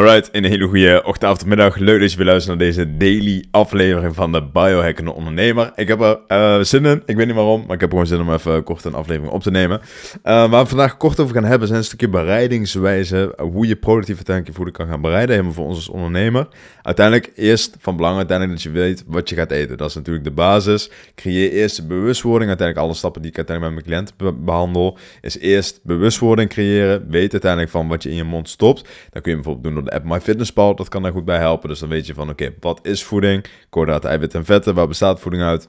Alright, 0.00 0.28
een 0.32 0.44
hele 0.44 0.66
goede 0.66 1.02
ochtend, 1.04 1.44
middag. 1.44 1.76
Leuk 1.76 2.00
dat 2.00 2.10
je 2.10 2.16
weer 2.16 2.26
luistert 2.26 2.58
naar 2.58 2.66
deze 2.66 2.96
daily 2.96 3.44
aflevering 3.50 4.14
van 4.14 4.32
de 4.32 4.42
Biohackende 4.42 5.12
Ondernemer. 5.12 5.72
Ik 5.74 5.88
heb 5.88 6.00
er 6.00 6.18
uh, 6.28 6.62
zin 6.62 6.84
in, 6.84 7.02
ik 7.06 7.16
weet 7.16 7.26
niet 7.26 7.34
waarom, 7.34 7.64
maar 7.66 7.74
ik 7.74 7.80
heb 7.80 7.90
gewoon 7.90 8.06
zin 8.06 8.20
om 8.20 8.32
even 8.32 8.62
kort 8.62 8.84
een 8.84 8.94
aflevering 8.94 9.32
op 9.32 9.42
te 9.42 9.50
nemen. 9.50 9.80
Uh, 9.80 10.20
waar 10.22 10.62
we 10.62 10.68
vandaag 10.68 10.96
kort 10.96 11.20
over 11.20 11.34
gaan 11.34 11.44
hebben 11.44 11.66
zijn 11.66 11.80
een 11.80 11.86
stukje 11.86 12.08
bereidingswijze, 12.08 13.34
hoe 13.36 13.66
je 13.66 13.76
productief 13.76 14.16
uiteindelijk 14.16 14.46
je 14.46 14.62
voeding 14.62 14.76
kan 14.76 14.86
gaan 14.86 15.00
bereiden, 15.00 15.30
helemaal 15.30 15.54
voor 15.54 15.66
ons 15.66 15.76
als 15.76 15.88
ondernemer. 15.88 16.48
Uiteindelijk 16.82 17.32
eerst 17.36 17.76
van 17.78 17.96
belang 17.96 18.16
uiteindelijk 18.16 18.62
dat 18.62 18.72
je 18.72 18.78
weet 18.78 19.04
wat 19.06 19.28
je 19.28 19.34
gaat 19.34 19.50
eten. 19.50 19.76
Dat 19.76 19.88
is 19.88 19.94
natuurlijk 19.94 20.24
de 20.24 20.30
basis. 20.30 20.90
Creëer 21.14 21.50
eerst 21.52 21.76
de 21.76 21.86
bewustwording. 21.86 22.48
Uiteindelijk 22.48 22.86
alle 22.86 22.96
stappen 22.96 23.22
die 23.22 23.30
ik 23.30 23.36
uiteindelijk 23.36 23.76
met 23.76 23.86
mijn 23.86 24.06
cliënten 24.16 24.44
behandel, 24.44 24.98
is 25.20 25.38
eerst 25.38 25.80
bewustwording 25.82 26.48
creëren. 26.48 27.06
Weet 27.10 27.32
uiteindelijk 27.32 27.70
van 27.70 27.88
wat 27.88 28.02
je 28.02 28.10
in 28.10 28.16
je 28.16 28.24
mond 28.24 28.48
stopt. 28.48 28.88
Dan 29.12 29.22
kun 29.22 29.30
je 29.30 29.36
bijvoorbeeld 29.36 29.74
doen 29.74 29.85
de 29.86 29.92
app 29.92 30.04
MyFitnessPal, 30.04 30.74
dat 30.74 30.88
kan 30.88 31.02
daar 31.02 31.12
goed 31.12 31.24
bij 31.24 31.38
helpen. 31.38 31.68
Dus 31.68 31.78
dan 31.78 31.88
weet 31.88 32.06
je 32.06 32.14
van, 32.14 32.30
oké, 32.30 32.54
wat 32.60 32.80
is 32.82 33.04
voeding? 33.04 33.44
Koolhydraten, 33.70 34.08
eiwitten 34.08 34.38
en 34.38 34.44
vetten, 34.44 34.74
waar 34.74 34.88
bestaat 34.88 35.20
voeding 35.20 35.42
uit? 35.42 35.68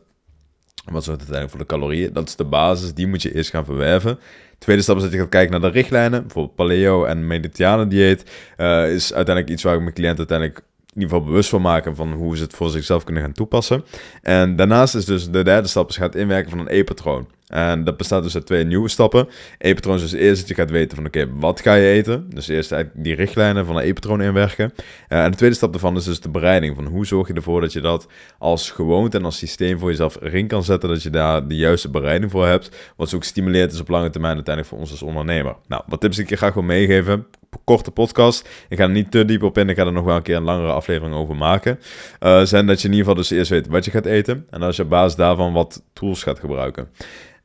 Wat 0.91 1.03
zorgt 1.03 1.19
uiteindelijk 1.19 1.49
voor 1.49 1.59
de 1.59 1.65
calorieën? 1.65 2.13
Dat 2.13 2.27
is 2.27 2.35
de 2.35 2.45
basis, 2.45 2.93
die 2.93 3.07
moet 3.07 3.21
je 3.21 3.35
eerst 3.35 3.49
gaan 3.49 3.65
verwerven. 3.65 4.19
Tweede 4.57 4.81
stap 4.81 4.95
is 4.95 5.03
dat 5.03 5.11
je 5.11 5.17
gaat 5.17 5.29
kijken 5.29 5.51
naar 5.51 5.71
de 5.71 5.79
richtlijnen. 5.79 6.21
Bijvoorbeeld 6.21 6.55
paleo 6.55 7.05
en 7.05 7.27
mediterrane 7.27 7.87
dieet 7.87 8.31
uh, 8.57 8.93
is 8.93 9.13
uiteindelijk 9.13 9.55
iets 9.55 9.63
waar 9.63 9.75
ik 9.75 9.81
mijn 9.81 9.93
cliënten 9.93 10.17
uiteindelijk 10.17 10.61
in 10.97 11.03
ieder 11.03 11.15
geval 11.15 11.31
bewust 11.31 11.49
van 11.49 11.61
maken 11.61 11.95
van 11.95 12.13
hoe 12.13 12.37
ze 12.37 12.43
het 12.43 12.53
voor 12.53 12.69
zichzelf 12.69 13.03
kunnen 13.03 13.23
gaan 13.23 13.31
toepassen. 13.31 13.83
En 14.21 14.55
daarnaast 14.55 14.95
is 14.95 15.05
dus 15.05 15.29
de 15.29 15.43
derde 15.43 15.67
stap, 15.67 15.89
is 15.89 15.97
gaat 15.97 16.15
inwerken 16.15 16.49
van 16.49 16.59
een 16.59 16.67
E-patroon. 16.69 17.27
En 17.47 17.83
dat 17.83 17.97
bestaat 17.97 18.23
dus 18.23 18.35
uit 18.35 18.45
twee 18.45 18.63
nieuwe 18.63 18.89
stappen. 18.89 19.27
E-patroon 19.57 19.95
is 19.95 20.01
dus 20.01 20.11
eerst 20.11 20.39
dat 20.39 20.49
je 20.49 20.55
gaat 20.55 20.69
weten 20.69 20.97
van 20.97 21.05
oké, 21.05 21.29
wat 21.33 21.61
ga 21.61 21.73
je 21.73 21.89
eten? 21.89 22.29
Dus 22.29 22.47
eerst 22.47 22.73
die 22.93 23.15
richtlijnen 23.15 23.65
van 23.65 23.75
een 23.75 23.87
E-patroon 23.87 24.21
inwerken. 24.21 24.73
Uh, 25.09 25.23
en 25.23 25.31
de 25.31 25.37
tweede 25.37 25.55
stap 25.55 25.71
daarvan 25.71 25.95
is 25.95 26.03
dus 26.03 26.19
de 26.19 26.29
bereiding. 26.29 26.75
Van 26.75 26.85
hoe 26.85 27.05
zorg 27.05 27.27
je 27.27 27.33
ervoor 27.33 27.61
dat 27.61 27.73
je 27.73 27.81
dat 27.81 28.07
als 28.37 28.71
gewoonte 28.71 29.17
en 29.17 29.25
als 29.25 29.37
systeem 29.37 29.79
voor 29.79 29.89
jezelf 29.89 30.21
erin 30.21 30.47
kan 30.47 30.63
zetten. 30.63 30.89
Dat 30.89 31.03
je 31.03 31.09
daar 31.09 31.47
de 31.47 31.55
juiste 31.55 31.89
bereiding 31.89 32.31
voor 32.31 32.45
hebt. 32.45 32.93
Wat 32.95 33.13
ook 33.13 33.23
stimuleert 33.23 33.73
is 33.73 33.79
op 33.79 33.89
lange 33.89 34.09
termijn 34.09 34.35
uiteindelijk 34.35 34.75
voor 34.75 34.83
ons 34.83 34.91
als 34.91 35.03
ondernemer. 35.03 35.55
Nou, 35.67 35.83
wat 35.87 36.01
tips 36.01 36.17
ik 36.17 36.29
je 36.29 36.35
graag 36.35 36.53
wil 36.53 36.63
meegeven 36.63 37.25
korte 37.63 37.91
podcast. 37.91 38.49
Ik 38.69 38.77
ga 38.77 38.83
er 38.83 38.89
niet 38.89 39.11
te 39.11 39.25
diep 39.25 39.43
op 39.43 39.57
in. 39.57 39.69
Ik 39.69 39.77
ga 39.77 39.85
er 39.85 39.91
nog 39.91 40.05
wel 40.05 40.15
een 40.15 40.21
keer 40.21 40.35
een 40.35 40.43
langere 40.43 40.71
aflevering 40.71 41.15
over 41.15 41.35
maken. 41.35 41.79
Uh, 42.19 42.41
zijn 42.41 42.65
dat 42.65 42.81
je 42.81 42.87
in 42.87 42.93
ieder 42.93 43.07
geval 43.07 43.21
dus 43.21 43.31
eerst 43.31 43.49
weet 43.49 43.67
wat 43.67 43.85
je 43.85 43.91
gaat 43.91 44.05
eten. 44.05 44.47
En 44.49 44.61
als 44.61 44.75
je 44.75 44.83
op 44.83 44.89
basis 44.89 45.15
daarvan 45.15 45.53
wat 45.53 45.83
tools 45.93 46.23
gaat 46.23 46.39
gebruiken. 46.39 46.89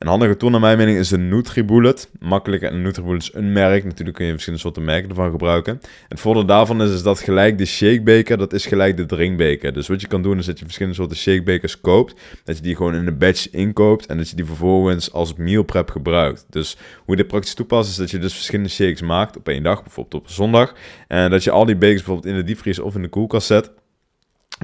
Een 0.03 0.09
handige 0.09 0.37
tool 0.37 0.51
naar 0.51 0.61
mijn 0.61 0.79
mening 0.79 0.99
is 0.99 1.09
de 1.09 1.19
NutriBullet. 1.19 2.11
Makkelijk 2.19 2.63
en 2.63 2.83
NutriBullet 2.83 3.23
is 3.23 3.31
een 3.35 3.53
merk. 3.53 3.85
Natuurlijk 3.85 4.17
kun 4.17 4.27
je 4.27 4.33
verschillende 4.33 4.65
soorten 4.65 4.85
merken 4.85 5.09
ervan 5.09 5.31
gebruiken. 5.31 5.81
Het 6.09 6.21
voordeel 6.21 6.45
daarvan 6.45 6.83
is, 6.83 6.93
is 6.93 7.03
dat 7.03 7.21
gelijk 7.21 7.59
de 7.59 7.65
shakebeker, 7.65 8.39
dat 8.39 8.53
is 8.53 8.67
gelijk 8.67 8.97
de 8.97 9.07
drinkbeker. 9.07 9.73
Dus 9.73 9.89
wat 9.89 10.01
je 10.01 10.07
kan 10.07 10.23
doen 10.23 10.39
is 10.39 10.47
dat 10.47 10.59
je 10.59 10.65
verschillende 10.65 10.99
soorten 10.99 11.17
shakebekers 11.17 11.81
koopt. 11.81 12.21
Dat 12.45 12.57
je 12.57 12.63
die 12.63 12.77
gewoon 12.77 12.95
in 12.95 13.07
een 13.07 13.19
batch 13.19 13.51
inkoopt 13.51 14.07
en 14.07 14.17
dat 14.17 14.31
je 14.31 14.37
die 14.37 14.45
vervolgens 14.45 15.13
als 15.13 15.35
meal 15.35 15.63
prep 15.63 15.91
gebruikt. 15.91 16.47
Dus 16.51 16.77
hoe 17.05 17.15
je 17.15 17.17
dit 17.17 17.27
praktisch 17.27 17.55
toepast 17.55 17.91
is 17.91 17.97
dat 17.97 18.11
je 18.11 18.19
dus 18.19 18.35
verschillende 18.35 18.71
shakes 18.71 19.01
maakt 19.01 19.37
op 19.37 19.49
één 19.49 19.63
dag, 19.63 19.83
bijvoorbeeld 19.83 20.23
op 20.23 20.29
een 20.29 20.35
zondag. 20.35 20.75
En 21.09 21.31
dat 21.31 21.45
je 21.45 21.51
al 21.51 21.65
die 21.65 21.77
bekers 21.77 22.03
bijvoorbeeld 22.03 22.35
in 22.35 22.41
de 22.41 22.47
diepvries 22.47 22.79
of 22.79 22.95
in 22.95 23.03
de 23.03 23.09
koelkast 23.09 23.47
zet. 23.47 23.71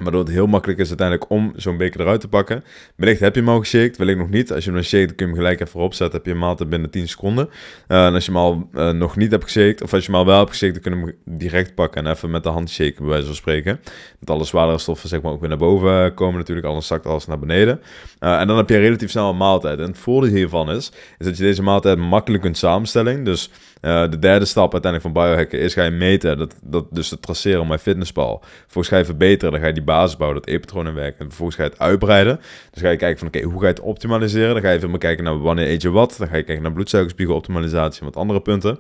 Waardoor 0.03 0.21
het 0.21 0.31
heel 0.33 0.47
makkelijk 0.47 0.79
is 0.79 0.89
uiteindelijk 0.89 1.31
om 1.31 1.53
zo'n 1.57 1.77
beker 1.77 2.01
eruit 2.01 2.21
te 2.21 2.29
pakken. 2.29 2.65
Wellicht 2.97 3.21
heb 3.21 3.35
je 3.35 3.41
hem 3.41 3.51
al 3.51 3.59
geshaked, 3.59 3.97
wellicht 3.97 4.19
nog 4.19 4.29
niet. 4.29 4.53
Als 4.53 4.65
je 4.65 4.71
hem 4.71 4.79
dan 4.79 4.89
shake, 4.89 5.07
dan 5.07 5.15
kun 5.15 5.27
je 5.27 5.33
hem 5.33 5.43
gelijk 5.43 5.61
even 5.61 5.81
opzetten. 5.81 6.17
Heb 6.17 6.27
je 6.27 6.33
hem 6.33 6.43
altijd 6.43 6.69
binnen 6.69 6.91
10 6.91 7.09
seconden. 7.09 7.49
Uh, 7.89 8.07
en 8.07 8.15
als 8.15 8.25
je 8.25 8.31
hem 8.31 8.41
al 8.41 8.69
uh, 8.75 8.91
nog 8.91 9.17
niet 9.17 9.31
hebt 9.31 9.45
geshaked, 9.45 9.83
of 9.83 9.93
als 9.93 10.05
je 10.05 10.11
hem 10.11 10.21
al 10.21 10.27
wel 10.27 10.39
hebt 10.39 10.51
geshaked, 10.51 10.75
dan 10.75 10.83
kun 10.83 11.01
je 11.01 11.15
hem 11.25 11.39
direct 11.39 11.75
pakken 11.75 12.07
en 12.07 12.13
even 12.13 12.31
met 12.31 12.43
de 12.43 12.49
hand 12.49 12.71
shaken, 12.71 12.97
bij 12.99 13.09
wijze 13.09 13.27
van 13.27 13.35
spreken. 13.35 13.81
Dat 14.21 14.31
alle 14.31 14.45
zwaardere 14.45 14.79
stoffen 14.79 15.09
zeg 15.09 15.23
maar 15.23 15.33
ook 15.33 15.41
weer 15.41 15.49
naar 15.49 15.59
boven 15.59 16.15
komen 16.15 16.39
natuurlijk. 16.39 16.67
Alles 16.67 16.87
zakt 16.87 17.07
alles 17.07 17.27
naar 17.27 17.39
beneden. 17.39 17.81
Uh, 18.21 18.41
en 18.41 18.47
dan 18.47 18.57
heb 18.57 18.69
je 18.69 18.79
relatief 18.79 19.11
snel 19.11 19.31
een 19.31 19.37
maaltijd. 19.37 19.79
En 19.79 19.87
het 19.87 19.99
voordeel 19.99 20.35
hiervan 20.35 20.71
is, 20.71 20.93
is 21.19 21.27
dat 21.27 21.37
je 21.37 21.43
deze 21.43 21.63
maaltijd 21.63 21.99
makkelijk 21.99 22.43
kunt 22.43 22.57
samenstellen. 22.57 23.25
Dus 23.25 23.51
de 23.81 24.19
derde 24.21 24.45
stap 24.45 24.73
uiteindelijk 24.73 25.15
van 25.15 25.23
biohacken 25.23 25.61
is 25.61 25.75
ga 25.75 25.85
je 25.85 25.91
meten, 25.91 26.39
dat, 26.39 26.55
dat, 26.63 26.87
dus 26.91 27.09
te 27.09 27.21
traceren 27.21 27.61
op 27.61 27.67
mijn 27.67 27.79
fitnesspal. 27.79 28.43
Vervolgens 28.43 28.89
ga 28.89 28.99
je 28.99 29.05
verbeteren, 29.05 29.53
dan 29.53 29.61
ga 29.61 29.67
je 29.67 29.73
die 29.73 29.83
basis 29.89 30.17
bouwen, 30.17 30.41
dat 30.41 30.51
e-patroon 30.51 30.87
in 30.87 30.95
werken. 30.95 31.19
En 31.19 31.27
vervolgens 31.27 31.57
ga 31.57 31.65
je 31.65 31.71
het 31.71 31.79
uitbreiden. 31.79 32.41
Dus 32.71 32.83
ga 32.83 32.91
je 32.91 32.97
kijken 32.97 33.19
van 33.19 33.29
oké, 33.29 33.43
hoe 33.43 33.61
ga 33.61 33.67
je 33.67 33.73
het 33.73 33.81
optimaliseren? 33.81 34.53
Dan 34.53 34.63
ga 34.63 34.71
je 34.71 34.89
meer 34.89 34.99
kijken 34.99 35.25
naar 35.25 35.39
wanneer 35.39 35.69
eet 35.69 35.83
je 35.83 35.91
wat. 35.91 36.15
Dan 36.19 36.29
ga 36.29 36.37
je 36.37 36.43
kijken 36.43 36.63
naar 36.63 36.73
bloedsuikerspiegel 36.73 37.35
optimalisatie 37.35 38.01
en 38.01 38.07
wat 38.07 38.17
andere 38.17 38.41
punten. 38.41 38.79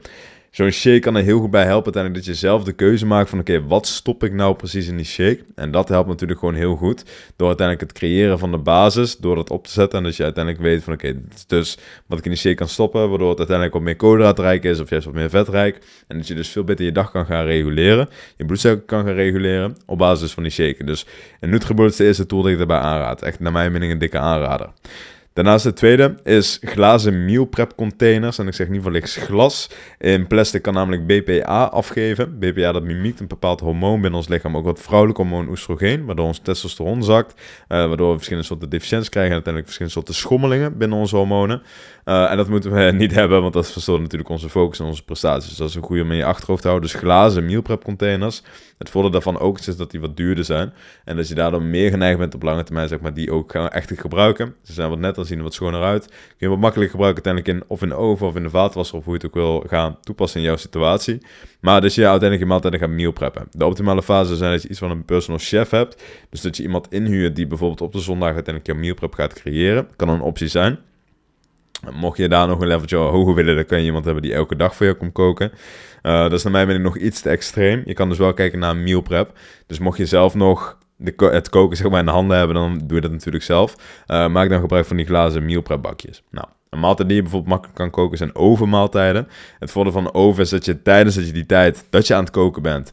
Zo'n 0.51 0.71
shake 0.71 0.99
kan 0.99 1.17
er 1.17 1.23
heel 1.23 1.41
goed 1.41 1.51
bij 1.51 1.65
helpen 1.65 1.85
uiteindelijk 1.85 2.25
dat 2.25 2.35
je 2.35 2.41
zelf 2.41 2.65
de 2.65 2.73
keuze 2.73 3.07
maakt 3.07 3.31
van 3.31 3.39
oké, 3.39 3.67
wat 3.67 3.87
stop 3.87 4.25
ik 4.25 4.33
nou 4.33 4.55
precies 4.55 4.89
in 4.89 4.97
die 4.97 5.05
shake? 5.05 5.45
En 5.55 5.71
dat 5.71 5.89
helpt 5.89 6.09
natuurlijk 6.09 6.39
gewoon 6.39 6.55
heel 6.55 6.77
goed 6.77 7.05
door 7.37 7.49
uiteindelijk 7.49 7.89
het 7.89 7.99
creëren 7.99 8.39
van 8.39 8.51
de 8.51 8.59
basis, 8.59 9.17
door 9.17 9.35
dat 9.35 9.51
op 9.51 9.67
te 9.67 9.73
zetten 9.73 9.99
en 9.99 10.05
dat 10.05 10.17
je 10.17 10.23
uiteindelijk 10.23 10.65
weet 10.65 10.83
van 10.83 10.93
oké, 10.93 11.21
dus 11.47 11.79
wat 12.07 12.19
ik 12.19 12.25
in 12.25 12.31
die 12.31 12.41
shake 12.41 12.55
kan 12.55 12.69
stoppen, 12.69 13.09
waardoor 13.09 13.29
het 13.29 13.39
uiteindelijk 13.39 13.77
wat 13.77 13.85
meer 13.85 13.97
koolhydraatrijk 13.97 14.65
is 14.65 14.81
of 14.81 14.91
juist 14.91 15.07
wat 15.07 15.15
meer 15.15 15.31
vetrijk. 15.31 15.79
En 16.07 16.17
dat 16.17 16.29
je 16.29 16.35
dus 16.35 16.49
veel 16.49 16.65
beter 16.65 16.85
je 16.85 16.93
dag 16.93 17.11
kan 17.11 17.27
gaan 17.27 17.45
reguleren, 17.45 18.09
je 18.37 18.45
bloedsuiker 18.45 18.85
kan 18.85 19.05
gaan 19.05 19.15
reguleren 19.15 19.77
op 19.87 19.99
basis 19.99 20.33
van 20.33 20.43
die 20.43 20.53
shake. 20.53 20.85
Dus 20.85 21.07
een 21.41 21.51
Nutribullet 21.51 21.91
is 21.91 21.97
de 21.97 22.05
eerste 22.05 22.27
tool 22.27 22.43
die 22.43 22.53
ik 22.53 22.59
daarbij 22.59 22.79
aanraad. 22.79 23.23
Echt 23.23 23.41
naar 23.41 23.53
mijn 23.53 23.73
mening 23.73 23.93
een 23.93 23.99
dikke 23.99 24.19
aanrader. 24.19 24.71
Daarnaast 25.39 25.65
het 25.65 25.77
tweede 25.77 26.15
is 26.25 26.59
glazen 26.63 27.25
meal 27.25 27.45
prep 27.45 27.73
containers. 27.77 28.39
En 28.39 28.47
ik 28.47 28.55
zeg 28.55 28.69
niet 28.69 28.83
voor 28.83 28.91
lichts 28.91 29.17
glas. 29.17 29.71
In 29.99 30.27
plastic 30.27 30.63
kan 30.63 30.75
namelijk 30.75 31.07
BPA 31.07 31.65
afgeven. 31.65 32.39
BPA 32.39 32.73
dat 32.73 32.83
mimiekt 32.83 33.21
een 33.21 33.27
bepaald 33.27 33.61
hormoon 33.61 34.01
binnen 34.01 34.19
ons 34.19 34.29
lichaam. 34.29 34.57
Ook 34.57 34.65
wat 34.65 34.81
vrouwelijk 34.81 35.19
hormoon 35.19 35.49
oestrogeen. 35.49 36.05
Waardoor 36.05 36.27
ons 36.27 36.39
testosteron 36.39 37.03
zakt. 37.03 37.41
Uh, 37.41 37.43
waardoor 37.69 38.09
we 38.09 38.15
verschillende 38.15 38.47
soorten 38.47 38.69
deficiënties 38.69 39.09
krijgen. 39.09 39.31
En 39.31 39.43
uiteindelijk 39.45 39.75
verschillende 39.75 39.99
soorten 40.01 40.15
schommelingen 40.23 40.79
binnen 40.79 40.99
onze 40.99 41.17
hormonen. 41.17 41.63
Uh, 42.05 42.31
en 42.31 42.37
dat 42.37 42.49
moeten 42.49 42.73
we 42.73 42.93
niet 43.03 43.15
hebben. 43.15 43.41
Want 43.43 43.53
dat 43.53 43.73
verstoort 43.73 44.01
natuurlijk 44.01 44.31
onze 44.31 44.49
focus 44.49 44.79
en 44.79 44.87
onze 44.87 45.05
prestaties. 45.05 45.49
Dus 45.49 45.59
dat 45.59 45.69
is 45.69 45.75
een 45.75 45.83
goede 45.83 46.03
om 46.03 46.13
je 46.13 46.25
achterhoofd 46.25 46.63
te 46.63 46.69
houden. 46.69 46.91
Dus 46.91 47.01
glazen 47.01 47.47
meal 47.47 47.63
prep 47.63 47.85
containers. 47.85 48.43
Het 48.79 48.91
voordeel 48.91 49.11
daarvan 49.11 49.39
ook 49.39 49.59
is 49.59 49.77
dat 49.77 49.91
die 49.91 50.01
wat 50.01 50.17
duurder 50.17 50.45
zijn. 50.45 50.73
En 51.05 51.17
dat 51.17 51.29
je 51.29 51.35
daardoor 51.35 51.63
meer 51.63 51.91
geneigd 51.91 52.19
bent 52.19 52.35
op 52.35 52.43
lange 52.43 52.63
termijn 52.63 52.89
zeg 52.89 53.01
maar, 53.01 53.15
die 53.15 53.33
ook 53.33 53.55
echt 53.55 53.89
te 53.89 53.97
gebruiken. 53.97 54.55
Ze 54.63 54.73
zijn 54.73 54.89
wat 54.89 54.99
net 54.99 55.19
als 55.19 55.28
zien 55.29 55.39
er 55.39 55.45
wat 55.45 55.55
schoner 55.55 55.83
uit. 55.83 56.07
Kun 56.07 56.17
je 56.39 56.49
wat 56.49 56.59
makkelijk 56.59 56.91
gebruiken 56.91 57.25
uiteindelijk 57.25 57.65
in 57.65 57.71
of 57.71 57.83
in 57.83 57.89
de 57.89 57.95
oven 57.95 58.27
of 58.27 58.37
in 58.37 58.43
de 58.43 58.51
vaatwasser 58.51 58.99
of 58.99 59.05
hoe 59.05 59.13
je 59.13 59.19
het 59.19 59.29
ook 59.29 59.35
wil 59.35 59.65
gaan 59.67 59.99
toepassen 60.01 60.41
in 60.41 60.47
jouw 60.47 60.57
situatie. 60.57 61.19
Maar 61.61 61.81
dus 61.81 61.95
je 61.95 62.01
uiteindelijk 62.01 62.41
je 62.41 62.47
maaltijden 62.47 62.81
gaat 62.81 62.89
meal 62.89 63.13
preppen. 63.13 63.47
De 63.51 63.65
optimale 63.65 64.03
fase 64.03 64.37
zijn 64.37 64.53
dat 64.53 64.63
je 64.63 64.69
iets 64.69 64.79
van 64.79 64.91
een 64.91 65.05
personal 65.05 65.41
chef 65.41 65.71
hebt. 65.71 66.03
Dus 66.31 66.41
dat 66.41 66.57
je 66.57 66.63
iemand 66.63 66.87
inhuurt 66.91 67.37
die 67.37 67.47
bijvoorbeeld 67.47 67.81
op 67.81 67.93
de 67.93 68.01
zondag 68.01 68.35
uiteindelijk 68.35 68.67
jouw 68.67 68.77
meal 68.77 68.95
prep 68.95 69.15
gaat 69.15 69.33
creëren. 69.33 69.89
Kan 69.97 70.09
een 70.09 70.21
optie 70.21 70.49
zijn. 70.49 70.79
Mocht 71.93 72.17
je 72.17 72.29
daar 72.29 72.49
nog 72.49 72.61
een 72.61 72.67
leveltje 72.67 72.97
hoger 72.97 73.35
willen, 73.35 73.55
dan 73.55 73.65
kan 73.65 73.79
je 73.79 73.85
iemand 73.85 74.05
hebben 74.05 74.23
die 74.23 74.33
elke 74.33 74.57
dag 74.57 74.75
voor 74.75 74.87
je 74.87 74.95
komt 74.95 75.13
koken. 75.13 75.51
Uh, 76.03 76.21
dat 76.21 76.33
is 76.33 76.43
naar 76.43 76.53
mijn 76.53 76.67
mening 76.67 76.85
nog 76.85 76.97
iets 76.97 77.21
te 77.21 77.29
extreem. 77.29 77.83
Je 77.85 77.95
kan 77.95 78.09
dus 78.09 78.19
wel 78.19 78.35
kijken 78.35 78.59
naar 78.59 78.71
een 78.71 78.83
meal 78.83 79.01
prep. 79.01 79.39
Dus 79.67 79.79
mocht 79.79 79.99
je 79.99 80.07
zelf 80.07 80.35
nog 80.35 80.79
het 81.19 81.49
koken 81.49 81.77
zeg 81.77 81.91
maar 81.91 82.01
in 82.01 82.07
de 82.07 82.13
handen 82.13 82.37
hebben, 82.37 82.57
dan 82.57 82.81
doe 82.85 82.95
je 82.95 83.01
dat 83.01 83.11
natuurlijk 83.11 83.45
zelf. 83.45 83.75
Uh, 84.07 84.29
maak 84.29 84.49
dan 84.49 84.61
gebruik 84.61 84.87
van 84.87 84.97
die 84.97 85.07
glazen 85.07 85.45
meal 85.45 85.63
prep 85.63 85.83
bakjes. 85.83 86.23
Nou, 86.31 86.47
een 86.71 86.81
maaltijd 86.81 87.09
die 87.09 87.17
je 87.17 87.23
bijvoorbeeld 87.23 87.53
makkelijk 87.53 87.79
kan 87.79 87.91
koken 87.91 88.19
zijn 88.19 88.35
ovenmaaltijden. 88.35 89.29
Het 89.59 89.71
voordeel 89.71 89.93
van 89.93 90.05
de 90.05 90.15
oven 90.15 90.43
is 90.43 90.51
dat 90.51 90.65
je 90.65 90.83
tijdens 90.83 91.15
dat 91.15 91.27
je 91.27 91.33
die 91.33 91.47
tijd 91.47 91.87
dat 91.91 92.07
je 92.07 92.15
aan 92.15 92.25
het 92.25 92.31
koken 92.31 92.63
bent, 92.63 92.93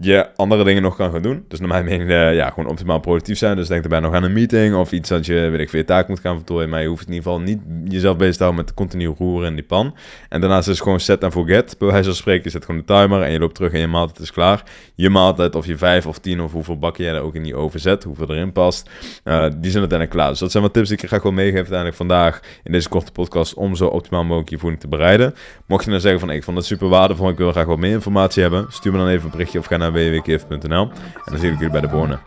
je 0.00 0.28
andere 0.36 0.64
dingen 0.64 0.82
nog 0.82 0.96
kan 0.96 1.12
gaan 1.12 1.22
doen. 1.22 1.44
Dus 1.48 1.58
naar 1.58 1.68
mijn 1.68 1.84
mening, 1.84 2.10
ja, 2.10 2.50
gewoon 2.50 2.70
optimaal 2.70 3.00
productief 3.00 3.38
zijn. 3.38 3.56
Dus 3.56 3.68
denk 3.68 3.82
erbij 3.82 4.00
nog 4.00 4.14
aan 4.14 4.22
een 4.22 4.32
meeting 4.32 4.74
of 4.74 4.92
iets 4.92 5.08
dat 5.08 5.26
je, 5.26 5.34
weet 5.34 5.60
ik 5.60 5.70
veel, 5.70 5.84
taak 5.84 6.08
moet 6.08 6.20
gaan 6.20 6.36
vertooien. 6.36 6.68
Maar 6.68 6.82
je 6.82 6.88
hoeft 6.88 7.06
in 7.06 7.12
ieder 7.12 7.30
geval 7.30 7.40
niet 7.40 7.58
jezelf 7.84 8.16
bezig 8.16 8.36
te 8.36 8.42
houden 8.42 8.64
met 8.64 8.74
continu 8.74 9.14
roeren 9.18 9.48
in 9.48 9.54
die 9.54 9.64
pan. 9.64 9.96
En 10.28 10.40
daarnaast 10.40 10.68
is 10.68 10.74
het 10.74 10.82
gewoon 10.82 11.00
set 11.00 11.22
en 11.22 11.32
forget. 11.32 11.76
Bij 11.78 11.88
wijze 11.88 12.04
van 12.04 12.14
spreken, 12.14 12.44
je 12.44 12.50
zet 12.50 12.64
gewoon 12.64 12.80
de 12.80 12.86
timer 12.86 13.22
en 13.22 13.32
je 13.32 13.38
loopt 13.38 13.54
terug 13.54 13.72
en 13.72 13.80
je 13.80 13.86
maaltijd 13.86 14.18
is 14.18 14.32
klaar. 14.32 14.62
Je 14.94 15.10
maaltijd, 15.10 15.54
of 15.54 15.66
je 15.66 15.76
vijf 15.76 16.06
of 16.06 16.18
tien 16.18 16.40
of 16.40 16.52
hoeveel 16.52 16.78
bakken 16.78 17.04
jij 17.04 17.14
er 17.14 17.20
ook 17.20 17.34
in 17.34 17.42
die 17.42 17.56
oven 17.56 17.80
zet, 17.80 18.04
hoeveel 18.04 18.30
erin 18.30 18.52
past, 18.52 18.90
uh, 19.24 19.40
die 19.40 19.70
zijn 19.70 19.80
uiteindelijk 19.80 20.10
klaar. 20.10 20.28
Dus 20.30 20.38
dat 20.38 20.50
zijn 20.50 20.62
wat 20.62 20.72
tips 20.72 20.88
die 20.88 20.98
ik 20.98 21.08
graag 21.08 21.22
wil 21.22 21.32
meegeven 21.32 21.58
uiteindelijk 21.58 21.96
vandaag 21.96 22.40
in 22.64 22.72
deze 22.72 22.88
korte 22.88 23.12
podcast 23.12 23.54
om 23.54 23.76
zo 23.76 23.86
optimaal 23.86 24.24
mogelijk 24.24 24.50
je 24.50 24.58
voeding 24.58 24.80
te 24.80 24.88
bereiden. 24.88 25.34
Mocht 25.66 25.84
je 25.84 25.90
nou 25.90 26.02
zeggen 26.02 26.20
van, 26.20 26.30
ik 26.30 26.44
vond 26.44 26.56
het 26.56 26.66
super 26.66 26.88
waardevol, 26.88 27.28
ik 27.28 27.38
wil 27.38 27.52
graag 27.52 27.66
wat 27.66 27.78
meer 27.78 27.92
informatie 27.92 28.42
hebben, 28.42 28.66
stuur 28.68 28.92
me 28.92 28.98
dan 28.98 29.08
even 29.08 29.24
een 29.24 29.30
berichtje 29.30 29.58
of 29.58 29.66
ga 29.66 29.76
naar 29.76 29.89
www.kif.nl. 29.92 30.90
En 30.90 30.92
dan 31.24 31.38
zie 31.38 31.50
ik 31.50 31.54
jullie 31.54 31.70
bij 31.70 31.80
de 31.80 31.88
bonen. 31.88 32.20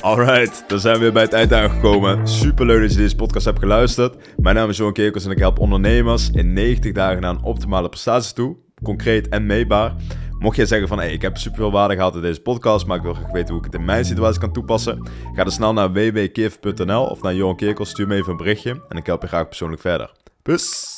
Alright, 0.00 0.64
dan 0.68 0.80
zijn 0.80 0.94
we 0.94 1.00
weer 1.00 1.12
bij 1.12 1.22
het 1.22 1.32
eind 1.32 1.52
aangekomen. 1.52 2.28
Super 2.28 2.66
leuk 2.66 2.80
dat 2.80 2.92
je 2.92 2.98
deze 2.98 3.16
podcast 3.16 3.44
hebt 3.44 3.58
geluisterd. 3.58 4.16
Mijn 4.36 4.54
naam 4.54 4.68
is 4.68 4.76
Johan 4.76 4.92
Kerkels 4.92 5.24
en 5.24 5.30
ik 5.30 5.38
help 5.38 5.58
ondernemers 5.58 6.30
in 6.30 6.52
90 6.52 6.92
dagen 6.92 7.20
naar 7.20 7.30
een 7.30 7.42
optimale 7.42 7.88
prestatie 7.88 8.34
toe. 8.34 8.56
Concreet 8.82 9.28
en 9.28 9.46
meetbaar. 9.46 9.94
Mocht 10.38 10.56
jij 10.56 10.66
zeggen 10.66 10.88
van 10.88 11.02
ik 11.02 11.22
heb 11.22 11.36
super 11.36 11.58
veel 11.58 11.70
waarde 11.70 11.94
gehad 11.94 12.14
in 12.14 12.20
deze 12.20 12.40
podcast, 12.40 12.86
maar 12.86 12.96
ik 12.96 13.02
wil 13.02 13.14
graag 13.14 13.32
weten 13.32 13.48
hoe 13.48 13.58
ik 13.58 13.64
het 13.64 13.80
in 13.80 13.84
mijn 13.84 14.04
situatie 14.04 14.40
kan 14.40 14.52
toepassen. 14.52 15.08
Ga 15.32 15.42
dan 15.42 15.52
snel 15.52 15.72
naar 15.72 15.92
www.kif.nl 15.92 17.04
of 17.04 17.22
naar 17.22 17.34
Johan 17.34 17.56
Kerkels, 17.56 17.90
stuur 17.90 18.06
me 18.06 18.14
even 18.14 18.30
een 18.30 18.36
berichtje 18.36 18.82
en 18.88 18.96
ik 18.96 19.06
help 19.06 19.22
je 19.22 19.28
graag 19.28 19.48
persoonlijk 19.48 19.80
verder. 19.80 20.12
Peace! 20.42 20.95